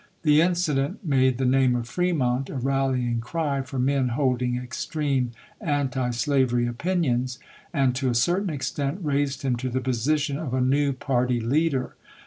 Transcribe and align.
The 0.23 0.41
incident 0.41 1.05
made 1.05 1.37
the 1.37 1.45
name 1.45 1.75
of 1.75 1.87
Fremont 1.87 2.49
a 2.49 2.55
rallying 2.55 3.19
cry 3.21 3.61
for 3.61 3.77
men 3.77 4.07
holding 4.07 4.57
extreme 4.57 5.31
antislavery 5.61 6.65
opinions, 6.65 7.37
and 7.71 7.93
to 7.97 8.09
a 8.09 8.15
certain 8.15 8.49
extent 8.49 8.97
raised 9.03 9.43
him 9.43 9.57
to 9.57 9.69
the 9.69 9.79
position 9.79 10.39
of 10.39 10.55
a 10.55 10.59
new 10.59 10.91
party 10.91 11.39
leader. 11.39 11.93